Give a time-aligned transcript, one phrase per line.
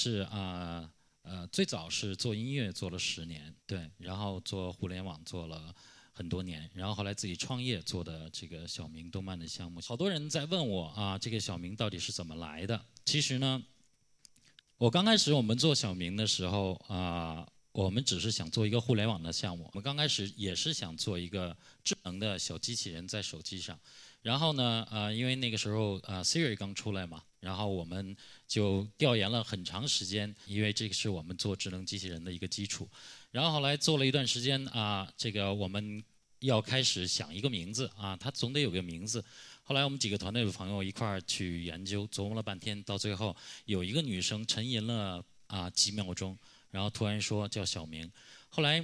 [0.00, 0.90] 是啊
[1.22, 5.74] 呃最早是做音乐做了十年，对，然后做互联网做了
[6.12, 9.78] 很多年，然后后来自己创业做的这个小明动漫的项目。
[9.82, 12.82] 好多人在问我啊，这个小明到底是怎么来的？
[13.04, 13.62] 其实呢，
[14.78, 17.46] 我刚开始我们做小明的时候啊。
[17.72, 19.64] 我们只是想做一个互联网的项目。
[19.64, 23.78] 我们刚开始也是想做一个智能的小机器人在手机上。
[24.22, 32.88] 然后呢，呃，因为那个时候呃 Siri 刚出来嘛，然后我们就调研了很长时间，因为这个是我们做智能机器人的一个基础。
[33.30, 36.04] 然后后来做了一段时间啊，这个我们
[36.40, 39.24] 要开始想一个名字啊，它总得有个名字。
[39.62, 46.38] 后来我们几个团队的朋友一块儿去研究，琢磨了半天，到最后有一个女生沉吟了啊几秒钟。
[46.70, 48.08] 然后突然说叫小明，
[48.48, 48.80] 后来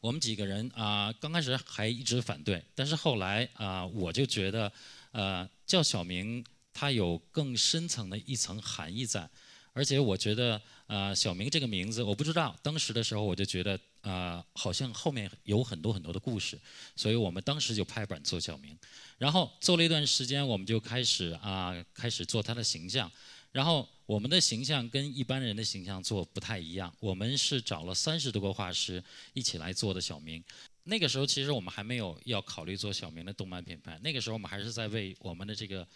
[0.00, 4.72] 我们几个人啊，刚开始还一直反对，但是后来啊，我就觉得，
[5.12, 9.28] 呃，叫小明它有更深层的一层含义在，
[9.72, 16.58] 而且我觉得，呃，小明这个名字，我不知道当时的时候我就觉得，啊，好像后面有很多很多的故事，
[16.96, 18.76] 所以我们当时就拍板做小明，
[19.18, 23.10] 然后做了一段时间，我们就开始啊，开始做他的形象。
[23.52, 29.02] 然后我们的形象跟一般人的形象做不太一样，我们是找了三十多个画师
[29.34, 30.42] 一起来做的小明。
[30.84, 35.86] 那个时候其实我们还没有要考虑做小明的动漫品牌，那个时候我们还是在为我们的这个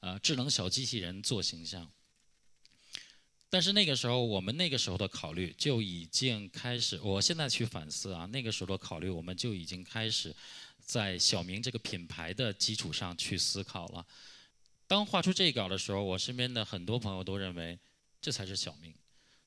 [0.00, 1.90] 呃智能小机器人做形象。
[3.48, 10.34] 但是那个时候我们那个时候的考虑就已经开始，我现在去反思啊，那个时候的考虑我们就已经开始
[10.80, 14.04] 在小明这个品牌的基础上去思考了。
[14.86, 17.78] 当画出这一稿的时候，我身边的很多朋友都认为
[18.20, 18.94] 这才是小明，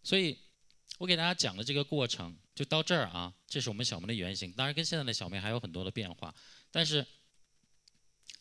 [0.01, 0.37] 所以
[0.97, 3.33] 我给大家讲的这个过程就到这儿啊。
[3.47, 6.33] 这是我们小明的原型，当然跟现在的小明还有很多的变化，
[6.71, 7.05] 但是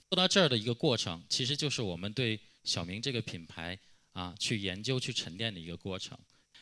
[0.09, 3.79] 做到这儿的一个过程，其实就是我们对小明这个品牌
[4.13, 6.19] 啊去研究、去沉淀的一个过程。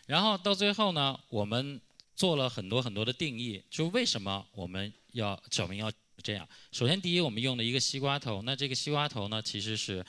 [0.07, 1.81] 然后到最后呢，我们
[2.15, 5.93] 做了很多很多的定义，就为什么我们要小明要。
[6.23, 10.05] 这样，首先第一，我们用了一个西瓜头，那这个西瓜头呢，其实是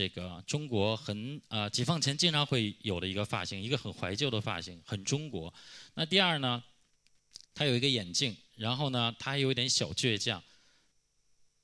[0.00, 5.52] 这个中国很啊解放前经常会有的一个发型，一个很怀旧的发型，很中国。
[5.92, 6.64] 那第二呢，
[7.52, 10.42] 他有一个眼镜，然后呢，他还有一点小倔强。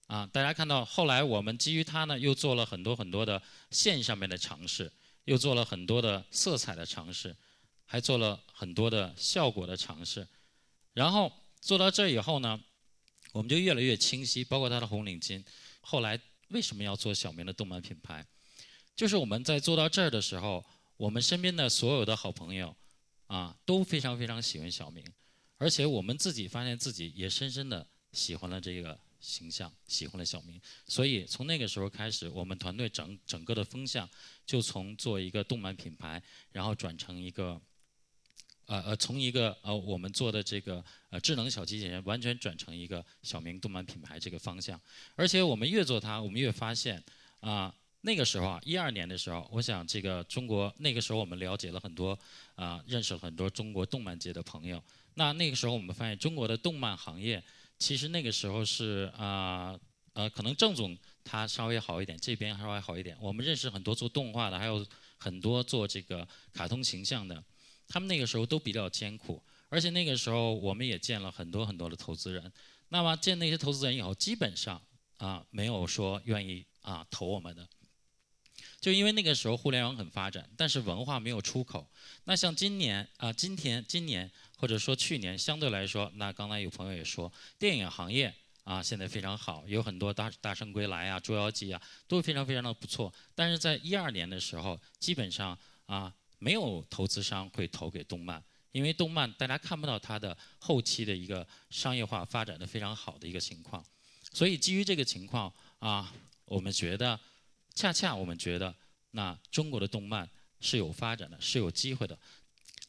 [0.09, 4.93] 啊，大家看到后来我们基于他呢，又做了很多很多的线上面的尝试，
[5.25, 7.35] 又做了很多的色彩的尝试，
[7.87, 10.29] 还做了很多的效果的尝试。
[10.93, 11.33] 然后
[11.63, 12.61] 做到这以后呢。
[13.33, 15.45] 我们就越来越清晰，包括他的红领巾。
[15.83, 18.27] 后来为什么要做小明的动漫品牌？
[18.95, 20.65] 就是我们在做到这儿的时候，
[20.97, 22.77] 我们身边的所有的好朋友
[23.27, 25.05] 啊，都非常非常喜欢小明，
[25.59, 30.61] 而且我们自己发现自己也深深的喜欢了这个形象，喜欢了小明。
[30.87, 34.09] 所以从那个时候开始，我们团队整整个的风向
[34.45, 37.61] 就从做一个动漫品牌，然后转成一个。
[38.67, 44.81] 呃呃，从一个呃我们做的这个呃智能小机器人，完全转成一个小明动漫品牌这个方向。
[45.15, 47.03] 而且我们越做它，我们越发现
[47.41, 52.19] 啊，那个时候啊，一二年的时候，我想这个中国那个时候我们了解了很多
[52.57, 54.83] 啊，认识了很多中国动漫界的朋友。
[55.15, 57.43] 那那个时候我们发现中国的动漫行业，
[57.79, 59.79] 其实那个时候是啊
[60.13, 63.17] 呃，可能郑总他稍微好一点，这边稍微好一点。
[63.21, 64.85] 我们认识很多做动画的，还有
[65.19, 67.43] 很多做这个卡通形象的。
[67.89, 72.53] 他们那个时候都比较艰苦，而且那个时候我们也见了很多很多的投资人。
[72.89, 74.81] 那么见那些投资人以后，基本上
[75.19, 77.69] 啊没有说愿意啊投我们的，
[78.81, 81.89] 就因为那个时候互联网很发展，但是文化没有出口。
[82.25, 88.33] 那像今年啊，今天今年或者说去年相对来说，那刚才有朋友也说，电影行业
[88.63, 93.13] 啊现在非常好，有很多大大圣归来啊、捉妖记啊都非常非常的不错。
[93.35, 96.15] 但是在一二年的时候，基本上啊。
[96.39, 98.43] 没有投资商会投给动漫，
[98.73, 103.85] 因为动漫大家看不到它的后期的一个商业化发展的非常好的一个情况，
[104.33, 106.13] 所以基于这个情况啊，
[106.45, 107.19] 我们觉得
[107.75, 108.75] 恰恰我们觉得
[109.13, 110.29] 那中国的动漫
[110.61, 112.19] 是有发展的，是有机会的。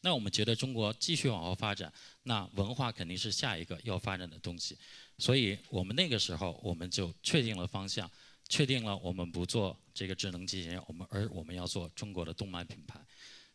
[0.02, 1.92] 那我们觉得中国继续往后发展，
[2.22, 4.78] 那文化肯定是下一个要发展的东西。
[5.18, 8.08] 所以我们那个时候我们就确定了方向，
[8.48, 13.00] 确定了我们不做这个智能机器人，我们而我们要做中国的动漫品牌。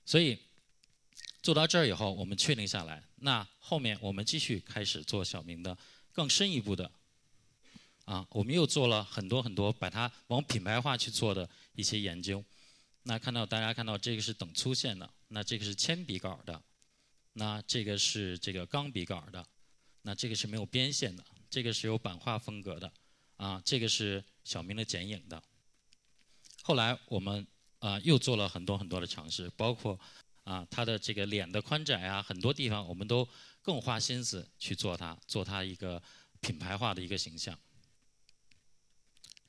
[0.05, 0.37] 所以
[1.41, 5.77] 做到这儿以后，我们确定下来，那后面我们继续开始做小明的
[6.11, 6.91] 更深一步的
[8.05, 12.43] 啊，我们又做了很多很多，把它往品牌化去做的一些研究。
[13.03, 16.61] 那看到大家看到这个是等粗线的，那这个是铅笔稿的，
[17.33, 19.45] 那这个是这个钢笔稿的，
[20.01, 22.91] 那这个是没有边线的，这个是有版画风格的，
[23.37, 25.41] 啊，这个是小明的剪影的。
[26.61, 27.47] 后来我们。
[27.83, 29.99] 啊，又做了很多很多的尝试，包括
[30.45, 33.27] 啊，他的这个脸的宽窄啊，很多地方我们都
[33.61, 36.01] 更花心思去做它，做它一个
[36.39, 37.59] 品牌化的一个形象。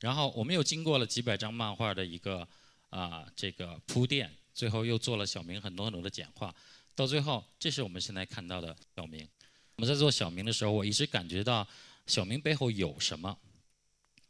[0.01, 2.47] 然后我们又经过了几百张漫画的一个
[2.91, 6.53] 啊这个铺垫，最后又做了小明很多很多的简化，
[6.97, 9.29] 到最后，这是我们现在看到的小明。
[9.77, 11.65] 我们在做小明的时候，我一直感觉到
[12.09, 13.39] 小明背后有什么。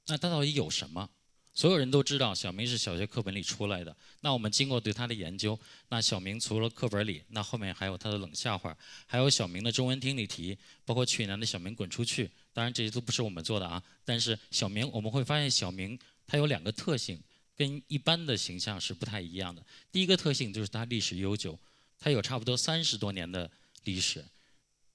[0.08, 1.08] 那他到底有什么？
[1.54, 3.96] 所有人都知道小明是小学课本里出来的。
[4.22, 5.58] 那我们经过对他的研究，
[5.88, 12.28] 那小明除了课本里，那后面还有他的冷笑话，还有小明的中文听力题，包括去年的小明滚出去。
[12.52, 13.80] 当然这些都不是我们做的啊。
[14.04, 15.96] 但是小明我们会发现，小明
[16.26, 17.20] 他有两个特性，
[17.56, 19.64] 跟一般的形象是不太一样的。
[19.92, 21.56] 第一个特性就是他历史悠久，
[22.00, 23.48] 他有差不多三十多年的
[23.84, 24.24] 历史。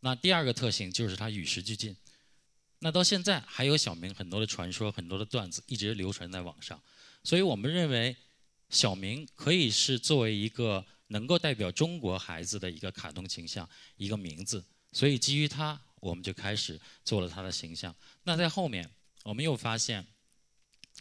[0.02, 1.96] 那第二个特性就是他与时俱进。
[2.82, 6.82] 那到现在还有小明很多的传说、很多的段子一直流传在网上，
[7.24, 8.16] 所以我们认为
[8.70, 13.68] 小明可以是作为一个能够代表中国孩子的一个卡通形象、
[13.98, 17.94] 一个名字，所以基于它，我们就开始做了他的形象。
[18.24, 18.90] 那在后面，
[19.24, 20.06] 我们又发现，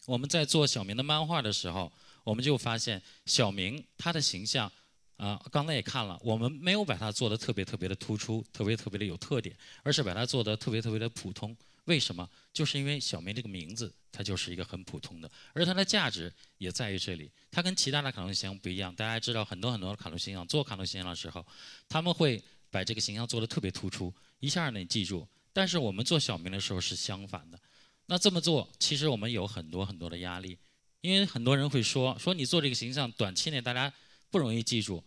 [0.05, 1.93] 我们在做小明的漫画的时候，
[2.25, 4.71] 我们就发现小明他的形象。
[5.19, 9.53] 啊，刚才也看了，我们没有把它做的特别特别的突出，特别特别的有特点，
[9.83, 11.57] 而是把它做的特别特别的普通。
[11.89, 12.29] 为什么？
[12.53, 17.31] 就是因为小明这个名字，它就是一个很普通的，而它的价值也在于这里。
[17.51, 18.95] 它跟其他的卡通形象不一样。
[18.95, 21.45] 大家知道，很多很多的卡通形象做卡通形象的时候，
[21.89, 25.27] 他们会把这个形象做的特别突出，一下你记住。
[25.55, 27.59] 但是我们做小明的时候是相反的。
[28.05, 30.59] 那这么做，其实我们有很多很多的压力，
[31.01, 33.91] 因为很多人会说，说你做这个形象，短期内大家
[34.31, 35.03] 不容易记住。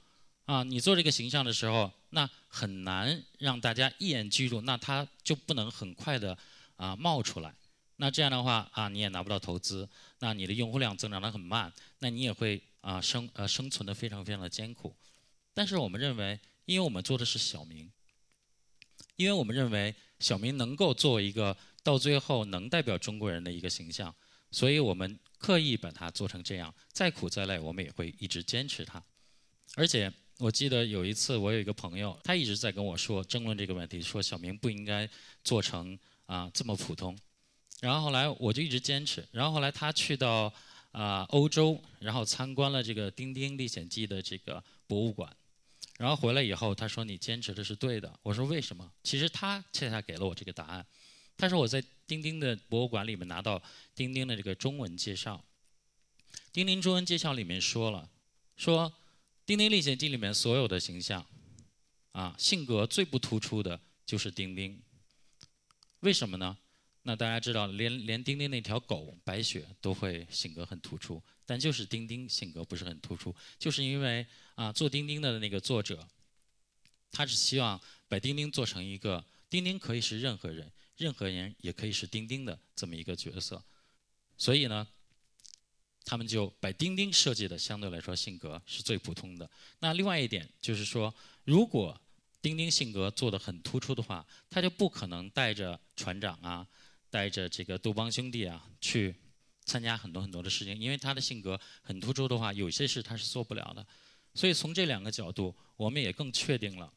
[0.46, 6.38] 啊，你做这个形象的时候，那很难让大家一眼记住，那他就不能很快的
[6.82, 7.54] 啊冒出来。
[7.98, 9.88] 那这样的话啊，你也拿不到投资，
[10.20, 14.96] 那你的用户量增长的很慢，那你也会啊生呃生存的非常非常的艰苦。
[15.54, 17.92] 但是我们认为，因为我们做的是小明，
[19.16, 24.14] 因为我们认为小明能够作为一个到最后能代表中国人的一个形象，
[24.50, 26.74] 所以我们刻意把它做成这样。
[26.92, 29.04] 再苦再累，我们也会一直坚持它，
[29.76, 30.12] 而且。
[30.38, 35.08] 我记得有一次，我有一个朋友，他一直在跟我说争论这个问题，说小明不应该
[35.44, 35.96] 做成
[36.32, 37.18] 啊这么普通。
[37.82, 39.28] 然后后来我就一直坚持。
[39.32, 40.54] 然后后来他去到
[40.92, 45.36] 啊欧洲，然后参观了这个《丁丁历险记》的这个博物馆。
[45.98, 48.20] 然后回来以后，他说你坚持的是对的。
[48.24, 48.90] 我说为什么？
[49.04, 50.86] 其实他恰恰给了我这个答案。
[51.36, 53.62] 他说我在丁丁的博物馆里面拿到
[53.94, 55.44] 丁丁的这个中文介绍，
[56.54, 58.10] 丁丁中文介绍里面说了
[58.56, 58.94] 说。
[59.44, 61.26] 《丁丁历险记》里面所有的形象，
[62.14, 64.80] 啊，性格最不突出的就是丁丁。
[66.02, 66.56] 为什么呢？
[67.04, 76.08] 那大家知道，连连丁丁那条狗白雪都会性格很突出，但就是丁丁性格不是很突出，就是因为啊，做丁丁的那个作者，
[77.12, 83.64] 他是希望把丁丁做成一个丁丁可以是任何人，任何人也可以是丁丁的这么一个角色，
[84.38, 84.88] 所以呢。
[86.04, 89.48] 他们就把钉钉设计的相对来说性格是最普通的。
[89.78, 91.14] 那另外一点就是说，
[91.44, 91.96] 如果
[92.42, 96.68] 丁丁性格做的很突出的话，他就不可能带着船长啊，
[97.10, 99.16] 带着这个杜邦兄弟啊去
[99.64, 103.86] 参加很多很多的事情，因为他的性格很突出的话，有些事他是做不了的。
[104.34, 106.92] 所以从这两个角度，我们也更确定了，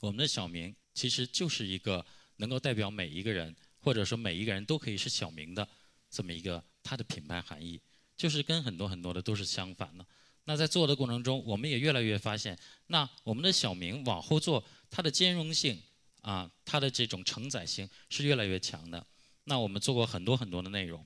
[0.00, 2.04] 我们的小明其实就是一个
[2.36, 5.66] 能够代表每一个人，或者说每一个人都可以是小明的
[6.10, 7.80] 这么一个他的品牌含义。
[8.16, 10.04] 就是跟很多很多的都是相反的。
[10.44, 15.80] 那在做的过程中，我们也越来越发现，那我们的小明往后做，它的兼容性
[16.22, 19.06] 啊，它的这种承载性是越来越强的。
[19.44, 21.04] 那我们做过很多很多的内容，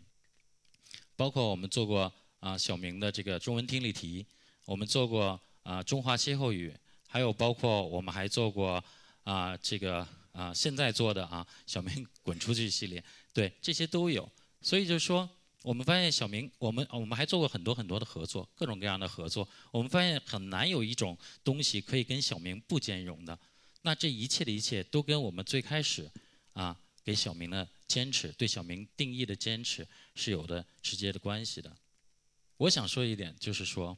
[1.16, 2.10] 包括我们做过
[2.40, 4.24] 啊小明的这个中文听力题，
[4.64, 6.74] 我们做过啊中华歇后语，
[7.06, 8.82] 还有包括我们还做过
[9.24, 14.30] 啊这个啊现在做的啊小明滚出去系列，对这些都有。
[14.62, 15.28] 所以就是说。
[15.64, 19.48] 我们发现小明，我们我们还做过很多很多的合作，各种各样的合作。
[19.70, 23.38] 我们发现很难有一种东西可以跟小明不兼容的。
[23.80, 26.10] 那这一切的一切都跟我们最开始
[26.52, 31.74] 啊给小明的坚持，对小明定义的坚持是有的直接的关系的。
[32.58, 33.96] 我想说一点，就是说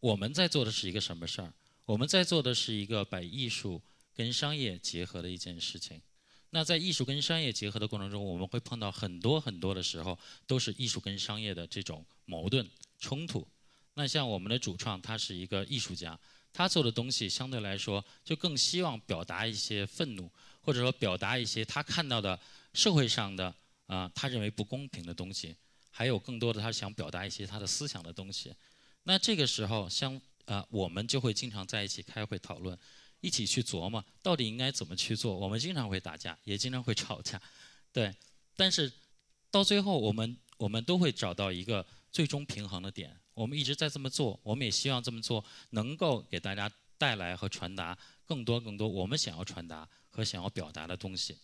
[0.00, 1.52] 我们在做的是一个什么事儿？
[1.84, 3.82] 我们在做的是一个把艺术
[4.14, 6.00] 跟商业结合的一件事情。
[6.54, 12.64] 那在艺术跟商业结合的过程中，我们会碰到很多很多的时候，都是艺术跟商业的这种矛盾
[13.00, 13.44] 冲突。
[13.94, 16.16] 那像我们的主创，他是一个艺术家，
[16.52, 20.30] 他做的东西相对来说就更希望表达一些愤怒，
[20.60, 22.38] 或者说表达一些他看到的
[22.72, 23.52] 社会上的
[23.88, 25.56] 啊他认为不公平的东西，
[25.90, 28.54] 还有更多的他想表达一些他的思想的东西。
[29.02, 32.78] 那这个时候相啊，我们就会经常在一起开会讨论，
[33.24, 35.34] 一起去琢磨到底应该怎么去做。
[35.34, 37.40] 我们经常会打架，也经常会吵架，
[37.90, 38.14] 对。
[38.54, 38.92] 但是
[39.50, 43.18] 到最后，我们我们都会找到一个最终平衡的点。
[43.32, 51.38] 我们一直在这么做，我们也希望这么做能够给大家带来和传达更多更多我们想要传达和想要表达的东西。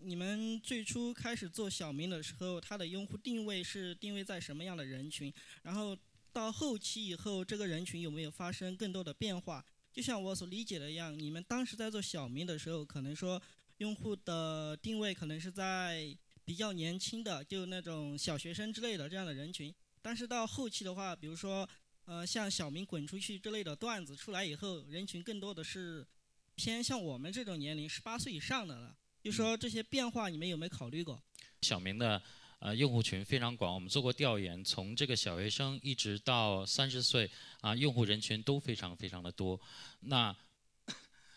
[0.00, 5.32] 你们最初开始做小明的时候，它的用户定位是定位在什么样的人群？
[5.62, 5.96] 然后
[6.30, 9.64] 到后期以后，这个人群有没有发生更多的变化？
[9.92, 13.40] 就像我所理解的一样，你们当时在做小明的时候，可能说
[13.78, 19.72] 用户的定位可能是在比较年轻的，就那种小学生之类的这样的人群。
[20.00, 21.68] 但是到后期的话，比如说，
[22.06, 26.06] 呃，像小明滚出去之类的段子出来以后，人群更多的是
[26.54, 28.96] 偏向我们这种年龄，十八岁以上的了。
[29.22, 31.22] 就说这些变化，你们有没有考虑过？
[31.60, 32.20] 小明的
[32.62, 37.28] 呃用户群非常广，我们做过调研，从这个小学生一直到三十岁
[37.60, 39.60] 啊，用户人群都非常非常的多。
[40.02, 40.34] 那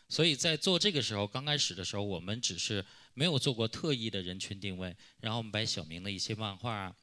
[0.08, 6.96] 所以在做这个时候，刚开始的时候，我们只是没有做过特意的人群定位，然后我们把小明的一些漫画啊、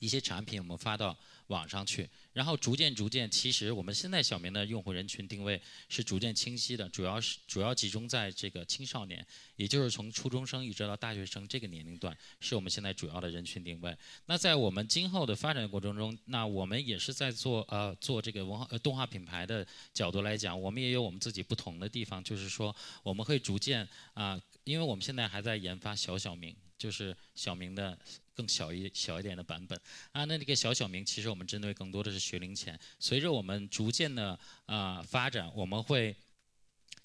[0.00, 1.16] 一些产品，我们发到。
[1.50, 9.26] 网上去，然后逐渐逐渐，其实我们现在小明的用户人群定位是逐渐清晰的，主要是主要集中在这个青少年，
[9.56, 13.92] 也就是从初中生一直到大学生这个年龄段，是我们现在主要的人群定位。
[14.26, 26.54] 那在我们今后的发展过程中，那我们也是在做呃做这个文化呃动画品牌的角度来讲，我们也有我们自己不同的地方，就是说我们会逐渐啊，因为我们现在还在研发小小明。
[26.80, 27.96] 就是小明的
[28.32, 29.78] 更小一小一点的版本
[30.12, 32.80] 啊，那这个小小明其实我们针对更多的是学龄前。
[32.98, 36.16] 随着我们逐渐的啊发展，我们会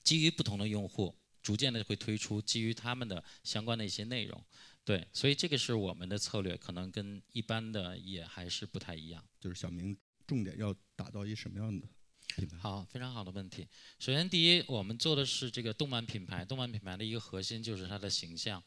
[0.02, 1.14] 基于不同的用户，
[1.44, 4.42] 逐渐的会推出基于他们的相关的一些内容。
[4.86, 9.22] 对，所以这个是我们的策略，可能跟一般的也还是不太一样。
[9.42, 11.86] 就是小明重点要打造一什么样的
[12.60, 13.68] 好，非常好的问题。
[14.00, 18.62] 首先，第一，我们做的是这个动漫品牌，动漫品牌的一个核心就是它的形象。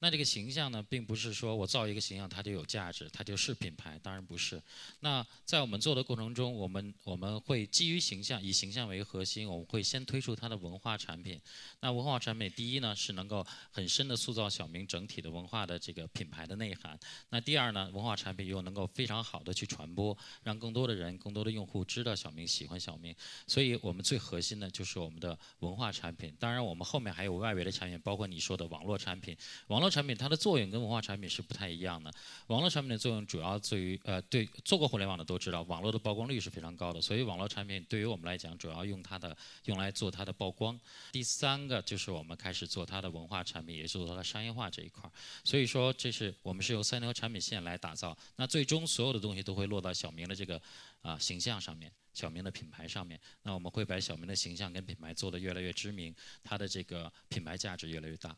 [0.00, 4.60] 那这个形象呢，并不是说我造一个形象它就有价值，它就是品牌，当然不是。
[5.00, 11.40] 那在我们做的过程中，我们我们会基于形象，以形象为核心，我们会先推出它的文化产品。
[11.80, 16.98] 那文化产品，第一呢是能够很深的塑造小明整体的文化的这个品牌的内涵。
[17.30, 23.13] 那第二呢，文化产品又能够非常好的去传播，让更多的人、更多的用户知道小明喜欢小明。
[23.46, 26.36] 所以我们最核心的就是我们的文化产品。
[26.38, 29.34] 当然，我们后面还有外围的产品，包括你说的网络产品，
[29.68, 29.94] 网络。
[29.94, 32.12] 产品它的作用跟文化产品是不太一样的。
[32.48, 37.00] 网络产品的作用主要在于，呃，对做过互联网的都知道，网络的曝光率是非常高的。
[37.00, 40.76] 所以网络产品对于我们来讲，主要用它的用来做它的曝光。
[41.12, 45.12] 第三个就是我们开始做它的文化产品，也是做它的商业化这一块儿。
[45.44, 48.18] 所以说，这是我们是由三条产品线来打造。
[48.34, 50.60] 那最终所有的东西都会落到小明的这个
[51.04, 53.20] 啊形象上面，小明的品牌上面。
[53.42, 58.36] 那我们会把小明的形象跟品牌做得越来越知名，他的这个品牌价值越来越大，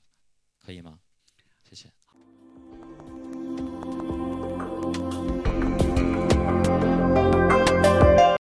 [0.58, 0.98] 可以吗？
[1.62, 1.90] 谢谢。